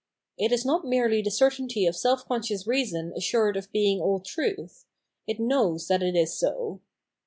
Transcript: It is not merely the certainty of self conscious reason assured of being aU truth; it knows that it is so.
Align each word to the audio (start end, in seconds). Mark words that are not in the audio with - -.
It 0.35 0.51
is 0.51 0.65
not 0.65 0.83
merely 0.83 1.21
the 1.21 1.29
certainty 1.29 1.85
of 1.85 1.95
self 1.95 2.25
conscious 2.25 2.65
reason 2.65 3.13
assured 3.15 3.55
of 3.55 3.71
being 3.71 4.01
aU 4.01 4.23
truth; 4.25 4.85
it 5.27 5.39
knows 5.39 5.87
that 5.89 6.01
it 6.01 6.15
is 6.15 6.33
so. 6.35 6.81